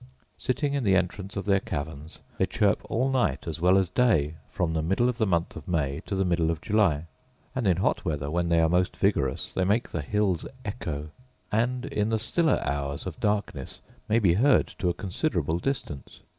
Sitting 0.39 0.73
in 0.73 0.83
the 0.83 0.95
entrance 0.95 1.37
of 1.37 1.45
their 1.45 1.59
caverns 1.59 2.21
they 2.39 2.47
chirp 2.47 2.81
all 2.89 3.07
night 3.11 3.45
as 3.45 3.61
well 3.61 3.77
as 3.77 3.87
day 3.87 4.33
from 4.49 4.73
the 4.73 4.81
middle 4.81 5.07
of 5.07 5.19
the 5.19 5.27
month 5.27 5.55
of 5.55 5.67
May 5.67 6.01
to 6.07 6.15
the 6.15 6.25
middle 6.25 6.49
of 6.49 6.59
July; 6.59 7.05
and 7.53 7.67
in 7.67 7.77
hot 7.77 8.03
weather, 8.03 8.27
when 8.31 8.49
they 8.49 8.61
are 8.61 8.67
most 8.67 8.97
vigorous, 8.97 9.51
they 9.51 9.63
make 9.63 9.91
the 9.91 10.01
hills 10.01 10.43
echo; 10.65 11.11
and, 11.51 11.85
in 11.85 12.09
the 12.09 12.17
stiller 12.17 12.59
hours 12.65 13.05
of 13.05 13.19
darkness, 13.19 13.79
may 14.09 14.17
be 14.17 14.33
heard 14.33 14.65
to 14.79 14.89
a 14.89 14.95
considerable 14.95 15.59
distance. 15.59 16.21